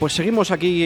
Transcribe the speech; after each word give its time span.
Pues 0.00 0.14
seguimos 0.14 0.50
aquí 0.50 0.82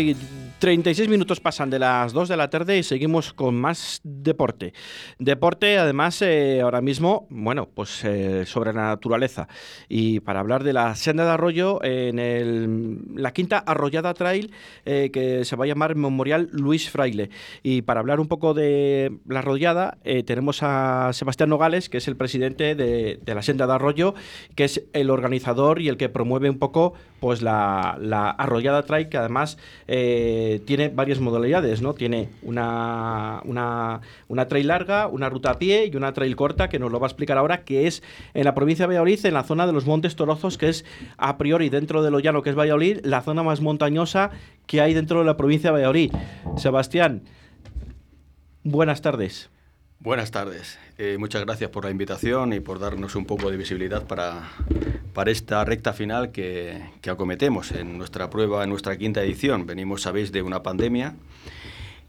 36 0.64 1.10
minutos 1.10 1.40
pasan 1.40 1.68
de 1.68 1.78
las 1.78 2.14
2 2.14 2.26
de 2.26 2.38
la 2.38 2.48
tarde 2.48 2.78
y 2.78 2.82
seguimos 2.82 3.34
con 3.34 3.54
más 3.54 4.00
deporte. 4.02 4.72
Deporte, 5.18 5.76
además, 5.76 6.22
eh, 6.22 6.62
ahora 6.62 6.80
mismo, 6.80 7.26
bueno, 7.28 7.68
pues 7.68 8.02
eh, 8.02 8.46
sobre 8.46 8.72
la 8.72 8.84
naturaleza. 8.84 9.46
Y 9.90 10.20
para 10.20 10.40
hablar 10.40 10.64
de 10.64 10.72
la 10.72 10.94
senda 10.94 11.26
de 11.26 11.32
arroyo 11.32 11.84
en 11.84 12.18
el, 12.18 12.98
la 13.14 13.34
quinta 13.34 13.58
arrollada 13.58 14.14
trail 14.14 14.52
eh, 14.86 15.10
que 15.12 15.44
se 15.44 15.54
va 15.54 15.66
a 15.66 15.68
llamar 15.68 15.96
Memorial 15.96 16.48
Luis 16.50 16.88
Fraile. 16.88 17.28
Y 17.62 17.82
para 17.82 18.00
hablar 18.00 18.18
un 18.18 18.28
poco 18.28 18.54
de 18.54 19.18
la 19.28 19.40
arrollada, 19.40 19.98
tenemos 20.24 20.62
a 20.62 21.10
Sebastián 21.12 21.50
Nogales, 21.50 21.90
que 21.90 21.98
es 21.98 22.08
el 22.08 22.16
presidente 22.16 22.74
de, 22.74 23.20
la 23.26 23.42
senda 23.42 23.66
de 23.66 23.74
arroyo, 23.74 24.14
que 24.54 24.64
es 24.64 24.82
el 24.94 25.10
organizador 25.10 25.82
y 25.82 25.90
el 25.90 25.98
que 25.98 26.08
promueve 26.08 26.48
un 26.48 26.58
poco 26.58 26.94
pues 27.20 27.42
la, 27.42 27.98
la 28.00 28.30
arrollada 28.30 28.84
trail, 28.84 29.10
que 29.10 29.18
además 29.18 29.58
tiene 30.58 30.88
varias 30.88 31.20
modalidades, 31.20 31.82
¿no? 31.82 31.94
Tiene 31.94 32.28
una, 32.42 33.42
una, 33.44 34.48
trail 34.48 34.66
larga, 34.66 35.06
una 35.06 35.28
ruta 35.28 35.52
a 35.52 35.58
pie 35.58 35.90
y 35.92 35.96
una 35.96 36.12
trail 36.12 36.36
corta, 36.36 36.68
que 36.68 36.78
nos 36.78 36.90
lo 36.90 37.00
va 37.00 37.06
a 37.06 37.10
explicar 37.10 37.38
ahora, 37.38 37.64
que 37.64 37.86
es 37.86 38.02
en 38.34 38.44
la 38.44 38.54
provincia 38.54 38.84
de 38.84 38.88
Valladolid, 38.88 39.24
en 39.24 39.34
la 39.34 39.44
zona 39.44 39.66
de 39.66 39.72
los 39.72 39.86
Montes 39.86 40.16
Torozos, 40.16 40.58
que 40.58 40.68
es 40.68 40.84
a 41.16 41.38
priori 41.38 41.68
dentro 41.68 42.02
de 42.02 42.10
lo 42.10 42.20
llano 42.20 42.42
que 42.42 42.50
es 42.50 42.56
Valladolid, 42.56 43.00
la 43.04 43.22
zona 43.22 43.42
más 43.42 43.60
montañosa 43.60 44.30
que 44.66 44.80
hay 44.80 44.94
dentro 44.94 45.20
de 45.20 45.24
la 45.24 45.36
provincia 45.36 45.70
de 45.70 45.74
Valladolid. 45.74 46.12
Sebastián, 46.56 47.22
buenas 48.62 49.02
tardes. 49.02 49.50
Buenas 50.00 50.30
tardes. 50.30 50.78
Eh, 50.98 51.16
muchas 51.18 51.44
gracias 51.44 51.70
por 51.70 51.84
la 51.84 51.90
invitación 51.90 52.52
y 52.52 52.60
por 52.60 52.78
darnos 52.78 53.16
un 53.16 53.24
poco 53.24 53.50
de 53.50 53.56
visibilidad 53.56 54.06
para, 54.06 54.50
para 55.14 55.30
esta 55.30 55.64
recta 55.64 55.92
final 55.92 56.32
que, 56.32 56.82
acometemos 57.08 57.72
en 57.72 57.96
nuestra 57.96 58.28
prueba, 58.28 58.64
en 58.64 58.70
nuestra 58.70 58.96
quinta 58.98 59.22
edición. 59.22 59.64
Venimos, 59.64 60.02
sabéis, 60.02 60.32
de 60.32 60.42
una 60.42 60.62
pandemia 60.62 61.14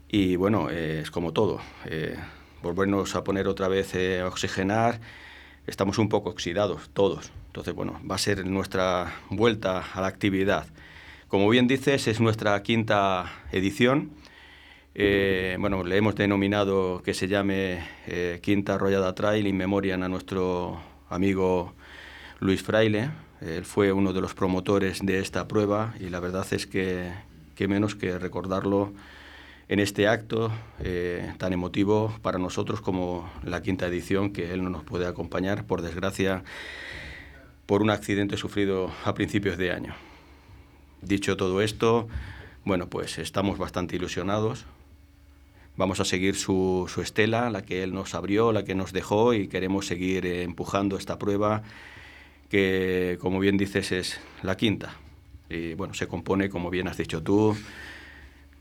y 0.08 0.36
bueno, 0.36 0.68
eh, 0.70 1.00
es 1.02 1.10
como 1.10 1.32
todo. 1.32 1.60
Eh, 1.86 2.16
volvernos 2.62 3.14
a 3.14 3.24
poner 3.24 3.48
otra 3.48 3.68
vez 3.68 3.94
a 3.94 4.26
oxigenar, 4.26 5.00
estamos 5.66 5.98
un 5.98 6.08
poco 6.08 6.30
oxidados 6.30 6.90
todos. 6.92 7.30
Entonces, 7.46 7.74
bueno, 7.74 7.98
va 8.08 8.16
a 8.16 8.18
ser 8.18 8.44
nuestra 8.44 9.14
vuelta 9.30 9.82
a 9.94 10.00
la 10.00 10.08
actividad. 10.08 10.66
Como 11.28 11.48
bien 11.48 11.66
dices, 11.66 12.08
es 12.08 12.20
nuestra 12.20 12.62
quinta 12.62 13.32
edición 13.52 14.10
eh, 14.98 15.58
bueno, 15.60 15.84
le 15.84 15.98
hemos 15.98 16.14
denominado 16.14 17.02
que 17.02 17.12
se 17.12 17.28
llame 17.28 17.86
eh, 18.06 18.38
Quinta 18.40 18.76
Arrollada 18.76 19.14
Trail 19.14 19.46
in 19.46 19.54
memoriam 19.54 20.02
a 20.02 20.08
nuestro 20.08 20.80
amigo 21.10 21.74
Luis 22.38 22.62
Fraile. 22.62 23.10
Él 23.40 23.64
fue 23.64 23.92
uno 23.92 24.12
de 24.12 24.20
los 24.20 24.34
promotores 24.34 25.00
de 25.04 25.18
esta 25.20 25.48
prueba 25.48 25.94
y 26.00 26.08
la 26.08 26.20
verdad 26.20 26.46
es 26.52 26.66
que, 26.66 27.12
qué 27.54 27.68
menos 27.68 27.94
que 27.94 28.18
recordarlo 28.18 28.92
en 29.68 29.80
este 29.80 30.06
acto 30.08 30.50
eh, 30.80 31.32
tan 31.38 31.52
emotivo 31.52 32.14
para 32.22 32.38
nosotros 32.38 32.80
como 32.80 33.30
la 33.42 33.62
quinta 33.62 33.86
edición, 33.86 34.32
que 34.32 34.52
él 34.52 34.62
no 34.62 34.70
nos 34.70 34.84
puede 34.84 35.06
acompañar, 35.06 35.64
por 35.64 35.82
desgracia, 35.82 36.44
por 37.66 37.82
un 37.82 37.90
accidente 37.90 38.36
sufrido 38.36 38.90
a 39.04 39.14
principios 39.14 39.58
de 39.58 39.72
año. 39.72 39.94
Dicho 41.02 41.36
todo 41.36 41.60
esto, 41.62 42.08
bueno, 42.64 42.88
pues 42.88 43.18
estamos 43.18 43.58
bastante 43.58 43.96
ilusionados 43.96 44.66
vamos 45.76 46.00
a 46.00 46.06
seguir 46.06 46.36
su, 46.36 46.86
su, 46.88 47.02
estela, 47.02 47.50
la 47.50 47.62
que 47.62 47.82
él 47.82 47.92
nos 47.92 48.14
abrió, 48.14 48.50
la 48.50 48.64
que 48.64 48.74
nos 48.74 48.92
dejó 48.92 49.34
y 49.34 49.46
queremos 49.46 49.86
seguir 49.86 50.24
eh, 50.24 50.42
empujando 50.42 50.96
esta 50.96 51.18
prueba 51.18 51.62
que, 52.48 53.18
como 53.20 53.38
bien 53.38 53.56
dices, 53.56 53.92
es 53.92 54.20
la 54.42 54.56
quinta. 54.56 54.96
Y 55.48 55.74
bueno, 55.74 55.94
se 55.94 56.06
compone, 56.06 56.48
como 56.48 56.70
bien 56.70 56.88
has 56.88 56.96
dicho 56.96 57.22
tú, 57.22 57.56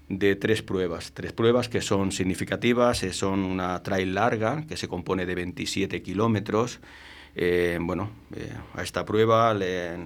de 0.10 0.36
tres 0.36 0.62
pruebas. 0.62 1.12
Tres 1.14 1.34
pruebas 1.34 1.70
que 1.70 1.82
son 1.82 2.12
significativas, 2.12 3.04
eh, 3.04 3.14
son 3.14 3.44
una 3.44 3.82
trail 3.84 4.14
larga 4.14 4.66
que 4.68 4.78
se 4.78 4.88
compone 4.88 5.26
de 5.26 5.36
27 5.36 6.02
kilómetros 6.02 6.80
eh, 7.38 7.78
bueno, 7.82 8.12
eh, 8.34 8.50
a 8.76 8.82
esta 8.82 9.04
prueba 9.04 9.54
le, 9.54 9.98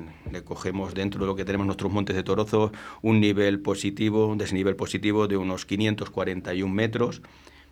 cogemos 0.44 0.96
dentro 0.96 1.22
de 1.22 1.28
lo 1.28 1.36
que 1.36 1.46
tenemos 1.46 1.68
nuestros 1.68 1.92
montes 1.92 2.16
de 2.16 2.24
Torozo 2.24 2.72
un 3.04 3.20
nivel 3.20 3.60
positivo, 3.60 4.26
un 4.26 4.40
desnivel 4.40 4.76
positivo 4.76 5.28
de 5.28 5.38
unos 5.38 5.68
541 5.68 6.74
metros, 6.74 7.22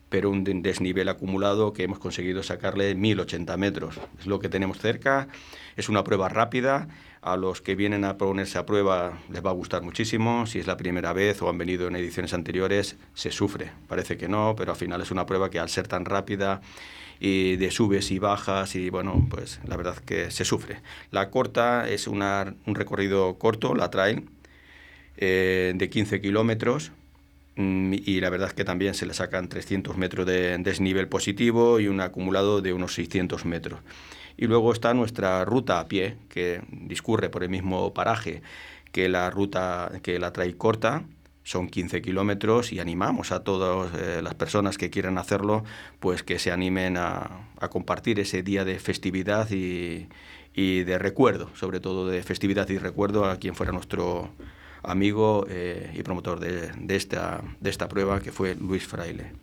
pero 0.09 0.29
un 0.29 0.44
desnivel 0.44 1.09
acumulado 1.09 1.73
que 1.73 1.84
hemos 1.84 2.00
conseguido 2.00 2.44
sacarle 2.44 2.95
1080 2.95 3.57
metros. 3.57 4.00
Es 4.19 4.28
lo 4.28 4.40
que 4.40 4.50
tenemos 4.50 4.79
cerca, 4.79 5.28
es 5.75 5.90
una 5.90 6.03
prueba 6.03 6.29
rápida, 6.29 6.88
a 7.22 7.35
los 7.35 7.62
que 7.62 7.75
vienen 7.75 8.06
a 8.06 8.18
ponerse 8.18 8.57
a 8.57 8.66
prueba 8.66 9.19
les 9.29 9.45
va 9.45 9.50
a 9.50 9.53
gustar 9.53 9.81
muchísimo, 9.81 10.45
si 10.45 10.59
es 10.59 10.68
la 10.68 10.78
primera 10.78 11.12
vez 11.12 11.41
o 11.41 11.50
han 11.50 11.57
venido 11.57 11.88
en 11.88 11.95
ediciones 11.95 12.34
anteriores, 12.34 12.95
se 13.13 13.31
sufre, 13.31 13.72
parece 13.88 14.18
que 14.18 14.29
no, 14.29 14.56
pero 14.57 14.72
al 14.72 14.78
final 14.78 15.01
es 15.01 15.12
una 15.12 15.25
prueba 15.25 15.50
que 15.50 15.59
al 15.59 15.69
ser 15.69 15.88
tan 15.88 16.06
rápida 16.06 16.62
y 17.19 17.57
de 17.57 17.72
subes 17.72 18.12
y 18.12 18.19
bajas 18.19 18.75
y 18.75 18.89
bueno, 18.89 19.28
pues 19.29 19.59
la 19.66 19.75
verdad 19.75 19.97
que 19.97 20.31
se 20.31 20.45
sufre. 20.45 20.81
La 21.12 21.29
corta 21.29 21.89
es 21.89 22.07
una, 22.07 22.56
un 22.66 22.75
recorrido 22.75 23.38
corto, 23.38 23.75
la 23.75 23.89
trail, 23.89 24.29
eh, 25.18 25.74
de 25.75 25.89
15 25.89 26.22
kilómetros 26.22 26.91
y 27.57 28.19
la 28.22 28.29
verdad 28.29 28.51
que 28.51 28.63
también 28.63 28.94
se 28.94 29.06
le 29.06 29.13
sacan 29.13 29.50
300 29.50 29.97
metros 29.97 30.25
de 30.25 30.57
desnivel 30.59 31.07
positivo 31.07 31.79
y 31.79 31.88
un 31.88 32.01
acumulado 32.01 32.62
de 32.62 32.73
unos 32.73 32.94
600 32.94 33.45
metros. 33.45 33.79
Y 34.38 34.45
luego 34.45 34.72
está 34.72 34.94
nuestra 34.94 35.44
ruta 35.45 35.79
a 35.79 35.88
pie, 35.88 36.18
que 36.29 36.62
discurre 36.72 37.29
por 37.29 37.44
el 37.44 37.50
mismo 37.50 37.94
paraje 37.94 38.44
que 38.91 39.09
la 39.09 39.29
ruta 39.29 39.91
que 40.03 40.19
la 40.19 40.31
trail 40.31 40.56
corta, 40.57 41.03
son 41.47 41.69
15 41.69 42.01
kilómetros 42.01 42.73
y 42.73 42.79
animamos 42.79 43.31
a 43.31 43.41
todas 43.41 43.94
eh, 43.95 44.22
las 44.22 44.35
personas 44.35 44.78
que 44.78 44.89
quieran 44.89 45.18
hacerlo, 45.18 45.63
pues 46.01 46.22
que 46.22 46.39
se 46.39 46.51
animen 46.51 46.97
a, 46.97 47.47
compartir 47.72 48.19
ese 48.19 48.44
día 48.44 48.66
de 48.66 48.79
festividad 48.79 49.50
y, 49.50 50.07
de 50.56 50.97
recuerdo, 50.97 51.50
sobre 51.56 51.79
todo 51.79 52.06
de 52.07 52.22
festividad 52.22 52.68
y 52.69 52.78
recuerdo 52.78 53.25
a 53.25 53.38
quien 53.38 53.56
fuera 53.56 53.72
nuestro 53.72 54.29
amigo 54.83 55.45
eh, 55.49 55.91
y 55.95 56.03
promotor 56.03 56.39
de, 56.39 56.95
esta, 56.95 57.41
de 57.59 57.69
esta 57.69 57.88
prueba, 57.88 58.19
que 58.19 58.31
fue 58.31 58.55
Luis 58.55 58.85
Fraile 58.85 59.33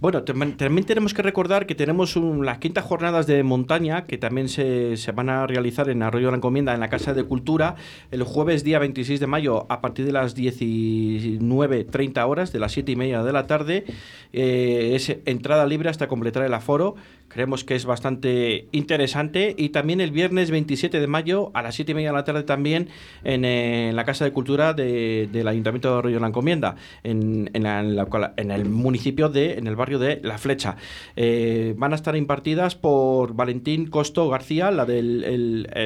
bueno, 0.00 0.22
también 0.22 0.84
tenemos 0.84 1.14
que 1.14 1.22
recordar 1.22 1.66
que 1.66 1.74
tenemos 1.74 2.14
las 2.16 2.58
quintas 2.58 2.84
jornadas 2.84 3.26
de 3.26 3.42
montaña 3.42 4.06
que 4.06 4.18
también 4.18 4.48
se, 4.48 4.96
se, 4.96 5.10
van 5.10 5.30
a 5.30 5.48
realizar 5.48 5.90
en 5.90 6.00
Arroyo 6.04 6.26
de 6.26 6.32
la 6.32 6.36
Encomienda, 6.36 6.72
en 6.72 6.78
la 6.78 6.88
Casa 6.88 7.12
de 7.12 7.24
Cultura, 7.24 7.74
el 8.12 8.22
jueves 8.22 8.62
día 8.62 8.78
26 8.78 9.18
de 9.18 9.26
mayo 9.26 9.66
a 9.68 9.80
partir 9.80 10.06
de 10.06 10.12
las 10.12 10.36
19.30 10.36 12.28
horas, 12.28 12.52
de 12.52 12.60
las 12.60 12.70
7 12.70 12.92
y 12.92 12.96
media 12.96 13.24
de 13.24 13.32
la 13.32 13.48
tarde. 13.48 13.84
Eh, 14.32 14.92
es 14.94 15.16
entrada 15.24 15.66
libre 15.66 15.88
hasta 15.88 16.06
completar 16.06 16.44
el 16.44 16.54
aforo. 16.54 16.94
Creemos 17.28 17.64
que 17.64 17.74
es 17.74 17.84
bastante 17.84 18.68
interesante. 18.72 19.54
Y 19.56 19.70
también 19.70 20.00
el 20.00 20.10
viernes 20.10 20.50
27 20.50 21.00
de 21.00 21.06
mayo 21.06 21.50
a 21.54 21.62
las 21.62 21.74
7 21.74 21.92
y 21.92 21.94
media 21.94 22.10
de 22.10 22.14
la 22.14 22.24
tarde 22.24 22.42
también 22.42 22.88
en, 23.24 23.44
eh, 23.44 23.92
la 23.94 24.04
Casa 24.04 24.24
de 24.24 24.32
Cultura 24.32 24.74
del 24.74 25.48
Ayuntamiento 25.48 26.02
de 26.02 26.12
de 26.12 26.20
la 26.20 26.28
Encomienda, 26.28 26.76
en, 27.02 27.50
en 27.52 28.50
el 28.50 28.64
municipio 28.64 29.28
de, 29.28 29.54
en 29.54 29.66
el 29.66 29.76
barrio 29.76 29.98
de 29.98 30.20
La 30.22 30.38
Flecha. 30.38 30.76
Eh, 31.16 31.74
van 31.76 31.92
a 31.92 31.96
estar 31.96 32.16
impartidas 32.16 32.74
por 32.74 33.34
Valentín 33.34 33.86
Costo 33.88 34.28
García, 34.28 34.70
la 34.70 34.84
de 34.84 35.02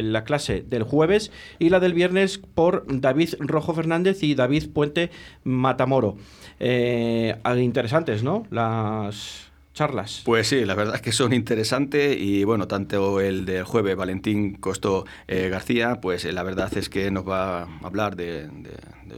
la 0.02 0.24
clase 0.24 0.62
del 0.62 0.82
jueves, 0.82 1.32
y 1.58 1.70
la 1.70 1.80
del 1.80 1.94
viernes 1.94 2.38
por 2.38 2.84
David 2.88 3.34
Rojo 3.40 3.74
Fernández 3.74 4.22
y 4.22 4.34
David 4.34 4.70
Puente 4.72 5.10
Matamoro. 5.44 6.16
Eh, 6.58 7.36
interesantes, 7.58 8.22
¿no? 8.22 8.44
Las 8.50 9.49
charlas. 9.74 10.22
Pues 10.24 10.48
sí, 10.48 10.64
la 10.64 10.74
verdad 10.74 10.96
es 10.96 11.02
que 11.02 11.12
son 11.12 11.32
interesantes 11.32 12.16
y 12.18 12.44
bueno, 12.44 12.66
tanto 12.68 13.20
el 13.20 13.44
del 13.44 13.64
jueves, 13.64 13.96
Valentín 13.96 14.54
Costo 14.54 15.06
eh, 15.28 15.48
García, 15.48 16.00
pues 16.00 16.24
la 16.24 16.42
verdad 16.42 16.76
es 16.76 16.88
que 16.88 17.10
nos 17.10 17.28
va 17.28 17.62
a 17.62 17.68
hablar 17.82 18.16
de 18.16 18.48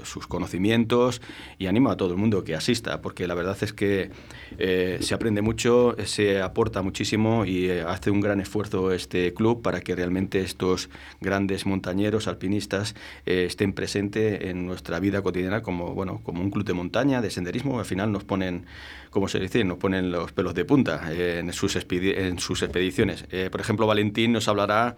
sus 0.04 0.26
conocimientos 0.26 1.20
y 1.58 1.66
animo 1.66 1.90
a 1.90 1.96
todo 1.96 2.12
el 2.12 2.18
mundo 2.18 2.44
que 2.44 2.54
asista, 2.54 3.00
porque 3.02 3.26
la 3.26 3.34
verdad 3.34 3.56
es 3.60 3.72
que 3.72 4.10
eh, 4.58 4.98
se 5.00 5.14
aprende 5.14 5.42
mucho, 5.42 5.96
se 6.04 6.40
aporta 6.40 6.82
muchísimo 6.82 7.44
y 7.44 7.66
eh, 7.66 7.82
hace 7.82 8.10
un 8.10 8.20
gran 8.20 8.40
esfuerzo 8.40 8.92
este 8.92 9.34
club 9.34 9.62
para 9.62 9.80
que 9.80 9.94
realmente 9.94 10.40
estos 10.40 10.90
grandes 11.20 11.66
montañeros, 11.66 12.28
alpinistas, 12.28 12.94
eh, 13.26 13.44
estén 13.46 13.72
presentes 13.72 14.42
en 14.42 14.66
nuestra 14.66 15.00
vida 15.00 15.22
cotidiana 15.22 15.62
como, 15.62 15.94
bueno, 15.94 16.20
como 16.22 16.42
un 16.42 16.50
club 16.50 16.64
de 16.64 16.72
montaña, 16.72 17.20
de 17.20 17.30
senderismo. 17.30 17.78
Al 17.78 17.84
final 17.84 18.12
nos 18.12 18.24
ponen, 18.24 18.66
como 19.10 19.28
se 19.28 19.38
dice, 19.40 19.64
nos 19.64 19.78
ponen 19.78 20.10
los 20.10 20.32
pelos 20.42 20.54
de 20.54 20.64
punta 20.64 21.12
en, 21.12 21.52
sus 21.52 21.76
expediciones. 21.76 23.24
por 23.52 23.60
ejemplo, 23.60 23.86
Valentín 23.86 24.32
nos 24.32 24.48
hablará 24.48 24.96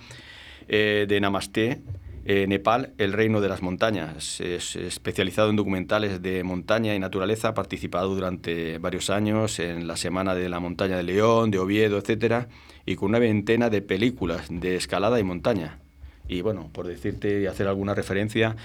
de 0.66 1.18
Namaste, 1.20 1.82
eh, 2.26 2.46
Nepal, 2.46 2.94
el 2.96 3.12
reino 3.12 3.42
de 3.42 3.50
las 3.50 3.60
montañas. 3.60 4.40
Es 4.40 4.76
especializado 4.76 5.50
en 5.50 5.56
documentales 5.56 6.22
de 6.22 6.42
montaña 6.42 6.94
y 6.94 6.98
naturaleza, 6.98 7.48
ha 7.48 7.54
participado 7.54 8.14
durante 8.14 8.78
varios 8.78 9.10
años 9.10 9.58
en 9.58 9.86
la 9.86 9.98
Semana 9.98 10.34
de 10.34 10.48
la 10.48 10.58
Montaña 10.58 10.96
de 10.96 11.02
León, 11.02 11.50
de 11.50 11.58
Oviedo, 11.58 11.98
etc. 11.98 12.46
Y 12.86 12.96
con 12.96 13.10
una 13.10 13.18
veintena 13.18 13.68
de 13.68 13.82
películas 13.82 14.46
de 14.48 14.76
escalada 14.76 15.20
y 15.20 15.22
montaña. 15.22 15.83
Y 16.28 16.40
bueno, 16.40 16.70
por 16.72 16.86
decirte 16.86 17.42
y 17.42 17.46
hacer 17.46 17.68
alguna 17.68 17.94
referencia, 17.94 18.56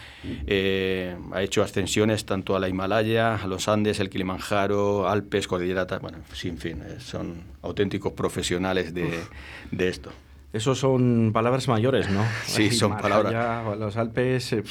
eh, 0.48 1.16
ha 1.34 1.42
hecho 1.42 1.62
ascensiones 1.62 2.26
tanto 2.26 2.56
a 2.56 2.60
la 2.60 2.70
Himalaya, 2.70 3.36
a 3.36 3.48
los 3.48 3.68
Andes, 3.68 4.00
el 4.00 4.10
Kilimanjaro, 4.10 5.10
Alpes, 5.10 5.48
Cordillera, 5.48 5.86
bueno, 6.02 6.20
sin 6.34 6.58
fin, 6.58 6.82
eh, 6.86 6.98
son 7.00 7.44
auténticos 7.62 8.14
profesionales 8.14 8.94
de, 8.94 9.20
de 9.72 9.88
esto. 9.90 10.12
Esos 10.52 10.80
son 10.80 11.32
palabras 11.32 11.68
mayores, 11.68 12.10
¿no? 12.10 12.26
Sí, 12.46 12.72
son 12.72 12.98
palabras. 12.98 13.78
Los 13.78 13.98
Alpes, 13.98 14.54
eh, 14.54 14.64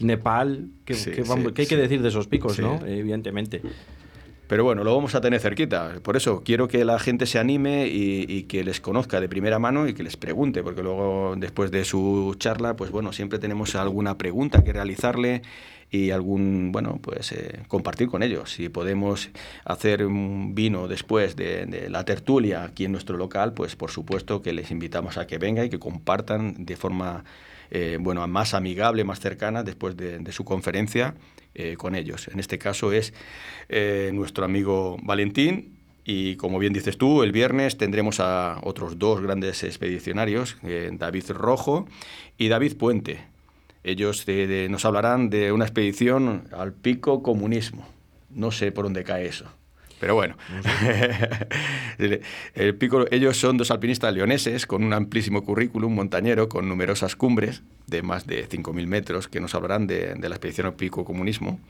Nepal, 0.00 0.68
¿qué, 0.84 0.94
hay 0.94 1.66
que 1.66 1.76
decir 1.76 2.02
de 2.02 2.08
esos 2.08 2.26
picos, 2.26 2.58
no? 2.58 2.84
Evidentemente. 2.84 3.62
Pero 4.46 4.62
bueno, 4.62 4.84
lo 4.84 4.94
vamos 4.94 5.14
a 5.14 5.20
tener 5.22 5.40
cerquita. 5.40 5.94
Por 6.02 6.16
eso 6.16 6.42
quiero 6.44 6.68
que 6.68 6.84
la 6.84 6.98
gente 6.98 7.24
se 7.24 7.38
anime 7.38 7.86
y, 7.86 8.42
que 8.44 8.62
les 8.62 8.80
conozca 8.80 9.20
de 9.20 9.28
primera 9.28 9.58
mano 9.58 9.88
y 9.88 9.94
que 9.94 10.02
les 10.02 10.16
pregunte, 10.18 10.62
porque 10.62 10.82
luego 10.82 11.34
después 11.36 11.70
de 11.70 11.84
su 11.84 12.34
charla, 12.38 12.76
pues 12.76 12.90
bueno, 12.90 13.12
siempre 13.12 13.38
tenemos 13.38 13.74
alguna 13.74 14.18
pregunta 14.18 14.62
que 14.62 14.72
realizarle 14.72 15.42
y 15.90 16.10
algún, 16.10 16.72
bueno, 16.72 16.98
pues 17.00 17.32
eh, 17.32 17.62
compartir 17.68 18.08
con 18.08 18.22
ellos. 18.22 18.52
Si 18.52 18.68
podemos 18.68 19.30
hacer 19.64 20.04
un 20.04 20.54
vino 20.54 20.88
después 20.88 21.36
de, 21.36 21.88
la 21.88 22.04
tertulia 22.04 22.64
aquí 22.64 22.84
en 22.84 22.92
nuestro 22.92 23.16
local, 23.16 23.54
pues 23.54 23.76
por 23.76 23.90
supuesto 23.90 24.42
que 24.42 24.52
les 24.52 24.70
invitamos 24.70 25.16
a 25.16 25.26
que 25.26 25.38
vengan 25.38 25.66
y 25.66 25.70
que 25.70 25.78
compartan 25.78 26.66
de 26.66 26.76
forma, 26.76 27.24
eh, 27.70 27.96
bueno, 27.98 28.26
más 28.26 28.52
amigable, 28.52 29.04
más 29.04 29.20
cercana 29.20 29.62
después 29.62 29.96
de, 29.96 30.18
de 30.18 30.32
su 30.32 30.44
conferencia 30.44 31.14
eh, 31.54 31.76
con 31.76 31.94
ellos. 31.94 32.28
En 32.28 32.40
este 32.40 32.58
caso 32.58 32.92
es 32.92 33.14
eh, 33.68 34.10
nuestro 34.12 34.44
amigo 34.44 34.96
Valentín 35.02 35.78
y 36.04 36.36
como 36.36 36.58
bien 36.58 36.72
dices 36.72 36.98
tú, 36.98 37.22
el 37.22 37.32
viernes 37.32 37.78
tendremos 37.78 38.20
a 38.20 38.58
otros 38.62 38.98
dos 38.98 39.20
grandes 39.20 39.62
expedicionarios, 39.62 40.56
eh, 40.64 40.90
David 40.92 41.30
Rojo 41.30 41.86
y 42.38 42.48
David 42.48 42.76
Puente. 42.76 43.24
Ellos 43.84 44.26
nos 44.68 44.84
hablarán 44.84 45.30
de 45.30 45.52
una 45.52 45.64
expedición 45.64 46.48
al 46.52 46.72
pico 46.72 47.22
comunismo. 47.22 47.86
No 48.30 48.50
sé 48.50 48.72
por 48.72 48.86
dónde 48.86 49.04
cae 49.04 49.26
eso. 49.26 49.46
Pero 50.00 50.14
bueno, 50.14 50.36
el 51.98 52.78
ellos 53.10 53.36
son 53.36 53.56
dos 53.56 53.70
alpinistas 53.70 54.12
leoneses 54.12 54.66
con 54.66 54.84
un 54.84 54.92
amplísimo 54.92 55.44
currículum 55.44 55.94
montañero, 55.94 56.48
con 56.48 56.68
numerosas 56.68 57.16
cumbres 57.16 57.62
de 57.86 58.02
más 58.02 58.26
de 58.26 58.48
5.000 58.48 58.86
metros, 58.86 59.28
que 59.28 59.40
nos 59.40 59.54
hablarán 59.54 59.86
de, 59.86 60.16
la 60.20 60.28
expedición 60.28 60.66
al 60.66 60.74
pico 60.74 61.04
comunismo, 61.04 61.60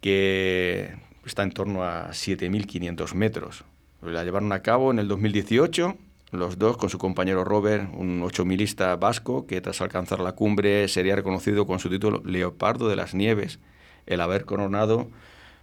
que 0.00 0.94
está 1.24 1.42
en 1.42 1.52
torno 1.52 1.84
a 1.84 2.10
7.500 2.10 3.14
metros. 3.14 3.64
La 4.02 4.24
llevaron 4.24 4.52
a 4.52 4.62
cabo 4.62 4.90
en 4.90 4.98
el 4.98 5.08
2018 5.08 5.96
los 6.32 6.58
dos 6.58 6.76
con 6.76 6.90
su 6.90 6.98
compañero 6.98 7.44
Robert, 7.44 7.88
un 7.94 8.20
ocho 8.22 8.44
milista 8.44 8.96
vasco 8.96 9.46
que 9.46 9.60
tras 9.60 9.80
alcanzar 9.80 10.18
la 10.18 10.32
cumbre 10.32 10.88
sería 10.88 11.14
reconocido 11.14 11.66
con 11.66 11.78
su 11.78 11.88
título 11.88 12.20
Leopardo 12.24 12.88
de 12.88 12.96
las 12.96 13.14
Nieves, 13.14 13.60
el 14.06 14.20
haber 14.20 14.44
coronado 14.44 15.08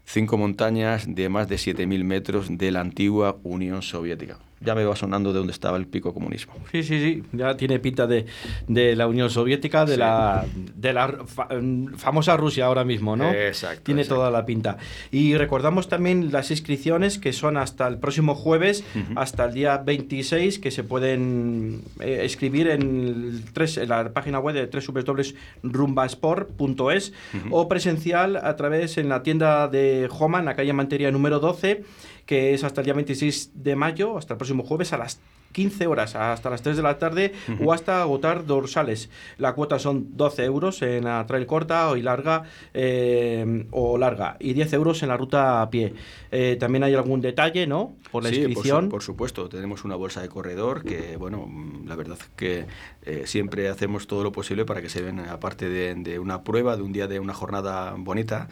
cinco 0.05 0.37
montañas 0.37 1.05
de 1.07 1.29
más 1.29 1.47
de 1.47 1.55
7.000 1.55 2.03
metros 2.03 2.57
de 2.57 2.71
la 2.71 2.81
antigua 2.81 3.37
Unión 3.43 3.81
Soviética 3.81 4.37
ya 4.63 4.75
me 4.75 4.85
va 4.85 4.95
sonando 4.95 5.33
de 5.33 5.39
dónde 5.39 5.53
estaba 5.53 5.77
el 5.77 5.87
pico 5.87 6.13
comunismo. 6.13 6.53
Sí, 6.71 6.83
sí, 6.83 6.99
sí, 6.99 7.23
ya 7.31 7.57
tiene 7.57 7.79
pinta 7.79 8.05
de, 8.07 8.25
de 8.67 8.95
la 8.95 9.07
Unión 9.07 9.29
Soviética, 9.29 9.85
de 9.85 9.97
la, 9.97 10.45
de 10.75 10.93
la 10.93 11.07
mm, 11.07 11.95
famosa 11.95 12.37
Rusia 12.37 12.65
ahora 12.65 12.83
mismo, 12.83 13.15
¿no? 13.15 13.31
Exacto. 13.31 13.83
Tiene 13.83 14.05
toda 14.05 14.31
la 14.31 14.45
pinta. 14.45 14.77
Y 15.11 15.35
recordamos 15.35 15.89
también 15.89 16.31
las 16.31 16.49
inscripciones 16.51 17.17
que 17.19 17.33
son 17.33 17.57
hasta 17.57 17.87
el 17.87 17.97
próximo 17.97 18.35
jueves, 18.35 18.83
hasta 19.15 19.45
el 19.45 19.53
día 19.53 19.77
26, 19.77 20.59
que 20.59 20.69
se 20.71 20.83
pueden 20.83 21.81
eh, 21.99 22.21
escribir 22.23 22.69
en, 22.69 23.43
en 23.55 23.89
la 23.89 24.13
página 24.13 24.39
web 24.39 24.55
de 24.55 24.67
www.rumbasport.es 24.67 27.13
o 27.51 27.67
presencial 27.67 28.37
a 28.37 28.55
través 28.55 28.97
en 28.97 29.09
la 29.09 29.21
tienda 29.23 29.67
de 29.67 30.07
Joma, 30.09 30.39
en 30.39 30.45
la 30.45 30.55
calle 30.55 30.71
Mantería 30.73 31.11
número 31.11 31.39
12 31.39 31.83
que 32.25 32.53
es 32.53 32.63
hasta 32.63 32.81
el 32.81 32.85
día 32.85 32.93
26 32.93 33.51
de 33.53 33.75
mayo, 33.75 34.17
hasta 34.17 34.33
el 34.33 34.37
próximo 34.37 34.52
jueves 34.61 34.93
a 34.93 34.97
las 34.97 35.19
15 35.53 35.87
horas, 35.87 36.15
hasta 36.15 36.49
las 36.49 36.61
3 36.61 36.75
de 36.75 36.83
la 36.83 36.97
tarde 36.97 37.33
o 37.63 37.71
hasta 37.71 38.01
agotar 38.01 38.45
dorsales. 38.45 39.09
La 39.37 39.53
cuota 39.53 39.79
son 39.79 40.17
12 40.17 40.43
euros 40.43 40.81
en 40.81 41.05
la 41.05 41.25
trail 41.25 41.45
corta 41.45 41.91
y 41.95 42.01
larga 42.01 42.43
eh, 42.73 43.65
o 43.71 43.97
larga 43.97 44.35
y 44.39 44.53
10 44.53 44.73
euros 44.73 45.01
en 45.03 45.09
la 45.09 45.17
ruta 45.17 45.61
a 45.61 45.69
pie. 45.69 45.93
Eh, 46.31 46.57
también 46.59 46.83
hay 46.83 46.95
algún 46.95 47.21
detalle, 47.21 47.67
¿no? 47.67 47.95
Por 48.11 48.23
la 48.23 48.29
inscripción. 48.29 48.89
Por, 48.89 49.03
supuesto, 49.03 49.47
tenemos 49.47 49.85
una 49.85 49.95
bolsa 49.95 50.21
de 50.21 50.29
corredor 50.29 50.83
que, 50.83 51.15
bueno, 51.15 51.47
la 51.85 51.95
verdad 51.95 52.17
es 52.19 52.29
que 52.35 52.65
eh, 53.03 53.23
siempre 53.25 53.69
hacemos 53.69 54.07
todo 54.07 54.23
lo 54.23 54.31
posible 54.31 54.65
para 54.65 54.81
que 54.81 54.89
se 54.89 55.01
ven, 55.01 55.19
aparte 55.19 55.69
de, 55.69 55.93
de 55.95 56.19
una 56.19 56.43
prueba, 56.43 56.75
de 56.75 56.81
un 56.81 56.91
día 56.91 57.07
de 57.07 57.19
una 57.19 57.33
jornada 57.33 57.93
bonita, 57.97 58.49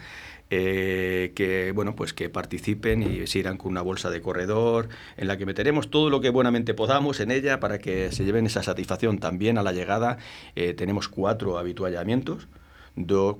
eh, 0.54 1.32
que 1.34 1.72
bueno 1.72 1.96
pues 1.96 2.12
que 2.12 2.28
participen 2.28 3.02
y 3.02 3.26
se 3.26 3.38
irán 3.38 3.56
con 3.56 3.70
una 3.72 3.80
bolsa 3.80 4.10
de 4.10 4.20
corredor 4.20 4.90
en 5.16 5.26
la 5.26 5.38
que 5.38 5.46
meteremos 5.46 5.88
todo 5.88 6.10
lo 6.10 6.20
que 6.20 6.28
buenamente 6.28 6.74
podamos 6.74 7.20
en 7.20 7.30
ella 7.30 7.58
para 7.58 7.78
que 7.78 8.12
se 8.12 8.26
lleven 8.26 8.44
esa 8.44 8.62
satisfacción 8.62 9.16
también 9.16 9.56
a 9.56 9.62
la 9.62 9.72
llegada 9.72 10.18
eh, 10.54 10.74
tenemos 10.74 11.08
cuatro 11.08 11.56
habituallamientos 11.56 12.48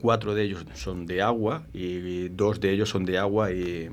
cuatro 0.00 0.34
de 0.34 0.44
ellos 0.44 0.64
son 0.72 1.04
de 1.04 1.20
agua 1.20 1.64
y, 1.74 2.30
dos 2.30 2.60
de 2.60 2.70
ellos 2.70 2.88
son 2.88 3.04
de 3.04 3.18
agua 3.18 3.52
y, 3.52 3.90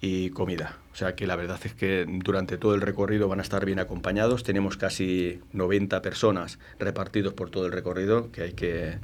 y 0.00 0.30
comida. 0.30 0.78
O 0.92 0.96
sea 0.96 1.14
que 1.14 1.28
la 1.28 1.36
verdad 1.36 1.60
es 1.62 1.74
que 1.74 2.04
durante 2.08 2.58
todo 2.58 2.74
el 2.74 2.80
recorrido 2.80 3.28
van 3.28 3.38
a 3.38 3.42
estar 3.42 3.64
bien 3.64 3.78
acompañados. 3.78 4.42
Tenemos 4.42 4.76
casi 4.76 5.38
90 5.52 6.02
personas 6.02 6.58
repartidos 6.80 7.34
por 7.34 7.50
todo 7.50 7.66
el 7.66 7.72
recorrido 7.72 8.32
que 8.32 8.42
hay 8.42 8.52
que 8.54 8.98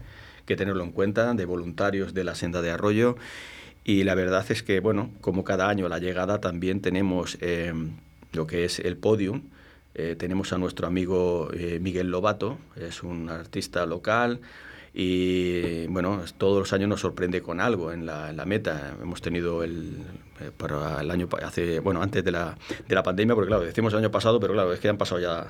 que 0.51 0.57
tenerlo 0.57 0.83
en 0.83 0.91
cuenta, 0.91 1.33
de 1.33 1.45
voluntarios 1.45 2.13
de 2.13 2.25
la 2.25 2.35
senda 2.35 2.61
de 2.61 2.73
arroyo. 2.73 3.17
Y 3.85 4.03
la 4.03 4.17
verdad 4.17 4.45
es 4.49 4.65
que, 4.65 4.81
bueno, 4.81 5.13
como 5.21 5.45
cada 5.45 5.69
año 5.69 5.87
a 5.87 5.89
la 5.89 6.01
llegada 6.01 6.41
también 6.41 6.81
tenemos 6.81 7.39
eh, 7.41 7.73
lo 8.33 8.49
que 8.49 8.65
es 8.65 8.81
el 8.81 8.97
podium. 8.97 9.43
Eh, 9.95 10.17
tenemos 10.19 10.53
a 10.53 10.59
nuestro 10.59 10.89
amigo 10.89 11.51
eh, 11.53 11.79
Miguel 11.81 12.11
Lobato, 12.11 12.59
es 12.75 13.05
un 13.05 13.29
artista 13.31 13.87
local 13.87 14.41
y 14.93 15.87
bueno, 15.87 16.21
todos 16.37 16.59
los 16.59 16.73
años 16.73 16.89
nos 16.89 17.01
sorprende 17.01 17.43
con 17.43 17.61
algo 17.61 17.93
en 17.93 18.05
la, 18.05 18.45
meta. 18.45 18.97
Hemos 19.01 19.23
tenido 19.23 19.63
el, 19.63 19.99
para 20.57 21.01
el 21.01 21.13
año, 21.13 21.29
hace, 21.45 21.79
bueno, 21.79 22.03
antes 22.03 22.25
de 22.25 22.33
la, 22.33 22.59
de 22.89 22.95
la 22.97 23.05
pandemia, 23.05 23.37
porque 23.37 23.47
claro, 23.47 23.63
decimos 23.63 23.93
el 23.93 24.01
año 24.01 24.11
pasado, 24.11 24.41
pero 24.41 24.53
claro, 24.53 24.73
es 24.73 24.81
que 24.81 24.89
han 24.89 24.99
pasado 24.99 25.21
ya 25.21 25.47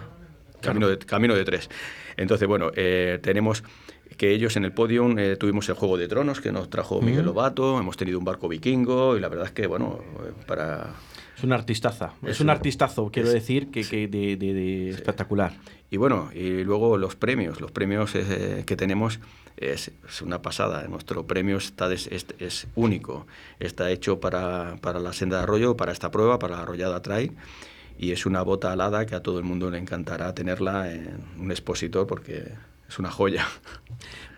camino 0.60 0.88
de, 0.88 0.98
camino 0.98 1.34
de 1.34 1.44
tres. 1.46 1.70
Entonces, 2.18 2.46
bueno, 2.46 2.70
tenemos 3.22 3.64
que 4.16 4.32
ellos 4.32 4.56
en 4.56 4.64
el 4.64 4.72
podium 4.72 5.18
eh, 5.18 5.36
tuvimos 5.36 5.68
el 5.68 5.74
Juego 5.74 5.96
de 5.96 6.08
Tronos 6.08 6.40
que 6.40 6.52
nos 6.52 6.68
trajo 6.70 7.00
Miguel 7.00 7.24
Lobato, 7.24 7.78
hemos 7.78 7.96
tenido 7.96 8.18
un 8.18 8.24
barco 8.24 8.48
vikingo 8.48 9.16
y 9.16 9.20
la 9.20 9.28
verdad 9.28 9.46
es 9.46 9.52
que, 9.52 9.66
bueno, 9.66 10.00
eh, 10.24 10.32
para... 10.46 10.94
Es 11.36 11.44
una 11.44 11.54
artistaza, 11.54 12.12
es, 12.26 12.40
un 12.40 12.50
artistazo, 12.50 13.10
quiero 13.10 13.30
decir, 13.30 13.70
que, 13.70 13.82
que 13.82 14.08
de, 14.08 14.90
espectacular. 14.90 15.54
Y 15.90 15.96
bueno, 15.96 16.28
y 16.34 16.64
luego 16.64 16.98
los 16.98 17.16
premios, 17.16 17.62
los 17.62 17.72
premios 17.72 18.14
eh, 18.14 18.64
que 18.66 18.76
tenemos 18.76 19.20
es, 19.56 19.90
una 20.22 20.42
pasada, 20.42 20.86
nuestro 20.86 21.26
premio 21.26 21.56
está 21.56 21.90
es, 21.90 22.08
es, 22.38 22.66
único, 22.74 23.26
está 23.58 23.90
hecho 23.90 24.20
para, 24.20 24.76
para, 24.82 25.00
la 25.00 25.14
senda 25.14 25.38
de 25.38 25.44
arroyo, 25.44 25.78
para 25.78 25.92
esta 25.92 26.10
prueba, 26.10 26.38
para 26.38 26.56
la 26.56 26.62
arrollada 26.62 27.00
trail 27.00 27.32
y 28.00 28.12
es 28.12 28.24
una 28.24 28.40
bota 28.40 28.72
alada 28.72 29.04
que 29.04 29.14
a 29.14 29.22
todo 29.22 29.38
el 29.38 29.44
mundo 29.44 29.70
le 29.70 29.76
encantará 29.76 30.34
tenerla 30.34 30.90
en 30.90 31.22
un 31.38 31.50
expositor 31.50 32.06
porque 32.06 32.52
es 32.90 32.98
una 32.98 33.10
joya. 33.10 33.46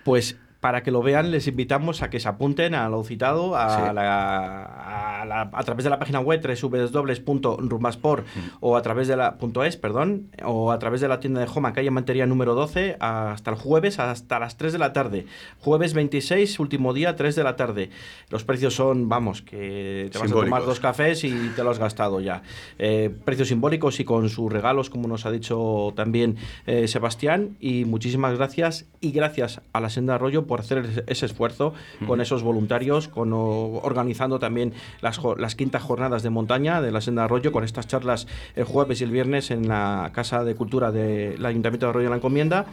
Pues 0.05 0.37
para 0.63 0.85
que 0.85 0.93
lo 0.93 1.03
vean, 1.03 1.33
les 1.33 1.49
invitamos 1.49 2.03
a 2.03 2.09
que 2.09 2.21
se 2.21 2.29
apunten 2.29 2.77
a 2.77 2.89
lo 2.89 3.03
citado 3.03 3.57
a, 3.57 3.93
la, 3.93 5.51
a, 5.53 5.65
través 5.65 5.83
de 5.83 5.91
la 5.91 5.99
página 5.99 6.21
web 6.21 6.41
www.rumbasport 6.41 8.25
mm. 8.25 8.41
o 8.61 8.77
a 8.77 8.83
través 8.83 9.09
de 9.09 9.17
la 9.17 9.37
.es, 9.67 9.77
perdón, 9.77 10.29
o 10.45 10.71
a 10.71 10.79
través 10.79 11.01
de 11.01 11.09
la 11.09 11.19
tienda 11.19 11.41
de 11.41 11.49
Homa, 11.53 11.73
calle 11.73 11.91
Mantería 11.91 12.27
número 12.27 12.55
12, 12.55 12.97
hasta 13.01 13.51
el 13.51 13.57
jueves, 13.57 13.99
hasta 13.99 14.39
las 14.39 14.57
3 14.57 14.73
de 14.75 14.79
la 14.79 14.93
tarde. 14.93 15.27
Jueves 15.59 15.95
26, 15.95 16.61
último 16.61 16.95
día, 16.95 17.17
3 17.17 17.35
de 17.35 17.43
la 17.43 17.57
tarde. 17.57 17.91
Los 18.31 18.45
precios 18.45 18.73
son, 18.73 19.09
vamos, 19.09 19.43
que 19.43 20.11
te 20.13 20.19
vas 20.19 20.31
a 20.31 20.35
tomar 20.35 20.65
dos 20.65 20.79
cafés 20.79 21.25
y 21.25 21.33
te 21.57 21.65
lo 21.65 21.71
has 21.71 21.81
gastado 21.81 22.21
ya. 22.21 22.45
Eh, 22.79 23.11
precios 23.25 23.49
simbólicos 23.49 23.99
y 23.99 24.05
con 24.05 24.29
sus 24.29 24.53
regalos, 24.53 24.91
como 24.91 25.09
nos 25.09 25.27
ha 25.27 25.33
dicho 25.33 25.93
también 25.97 26.37
eh, 26.67 26.87
Sebastián. 26.87 27.57
Y 27.59 27.85
muchísimas 27.85 28.37
gracias 28.37 28.87
y 29.01 29.11
gracias 29.11 29.61
a 29.73 29.81
la 29.81 29.91
Senda 29.91 30.15
Arroyo 30.15 30.47
por 30.47 30.52
hacer 30.61 31.05
ese 31.07 31.27
esfuerzo 31.27 31.75
con 32.07 32.21
esos 32.21 32.43
voluntarios, 32.43 33.09
con 33.09 33.33
organizando 33.33 34.39
también 34.39 34.73
las, 35.01 35.21
las 35.39 35.55
quintas 35.55 35.83
jornadas 35.83 36.23
de 36.23 36.31
montaña 36.31 36.81
de 36.81 36.93
la 36.93 37.01
Senda 37.01 37.25
Arroyo, 37.25 37.53
con 37.53 37.65
estas 37.65 37.87
charlas 37.87 38.27
el 38.55 38.65
jueves 38.65 39.01
y 39.01 39.05
el 39.05 39.11
viernes 39.11 39.51
en 39.51 39.69
la 39.69 40.11
Casa 40.15 40.45
de 40.45 40.55
Cultura 40.55 40.93
del 40.93 41.45
Ayuntamiento 41.45 41.87
de 41.87 41.91
Arroyo 41.91 42.07
de 42.07 42.11
la 42.11 42.17
Encomienda 42.17 42.67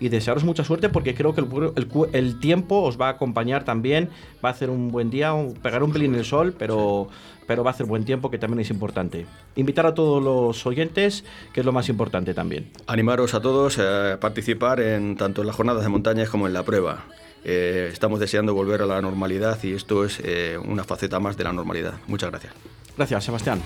y 0.00 0.08
desearos 0.08 0.44
mucha 0.44 0.64
suerte 0.64 0.88
porque 0.88 1.14
creo 1.14 1.34
que 1.34 1.40
el, 1.40 2.08
el, 2.12 2.40
tiempo 2.40 2.82
os 2.82 3.00
va 3.00 3.06
a 3.06 3.10
acompañar 3.10 3.64
también, 3.64 4.10
va 4.44 4.48
a 4.48 4.52
hacer 4.52 4.70
un 4.70 4.90
buen 4.90 5.10
día, 5.10 5.32
pegar 5.62 5.82
un 5.82 5.92
pelín 5.92 6.14
el 6.14 6.24
sol, 6.24 6.54
pero, 6.58 7.08
pero 7.46 7.62
va 7.62 7.70
a 7.70 7.74
hacer 7.74 7.86
buen 7.86 8.04
tiempo 8.04 8.30
que 8.30 8.38
también 8.38 8.60
es 8.60 8.70
importante. 8.70 9.26
Invitar 9.56 9.86
a 9.86 9.94
todos 9.94 10.22
los 10.22 10.66
oyentes, 10.66 11.24
que 11.52 11.60
es 11.60 11.66
lo 11.66 11.72
más 11.72 11.88
importante 11.88 12.34
también. 12.34 12.70
Animaros 12.86 13.34
a 13.34 13.40
todos 13.40 13.78
a 13.78 14.18
participar 14.20 14.80
en 14.80 15.16
tanto 15.16 15.42
en 15.42 15.46
las 15.46 15.56
jornadas 15.56 15.82
de 15.82 15.88
montañas 15.88 16.28
como 16.28 16.46
en 16.46 16.52
la 16.52 16.64
prueba. 16.64 17.04
Eh, 17.44 17.90
estamos 17.92 18.20
deseando 18.20 18.54
volver 18.54 18.82
a 18.82 18.86
la 18.86 19.00
normalidad 19.02 19.62
y 19.62 19.74
esto 19.74 20.04
es 20.04 20.20
eh, 20.24 20.58
una 20.58 20.84
faceta 20.84 21.20
más 21.20 21.36
de 21.36 21.44
la 21.44 21.52
normalidad. 21.52 21.94
Muchas 22.06 22.30
gracias. 22.30 22.54
Gracias, 22.96 23.24
Sebastián. 23.24 23.60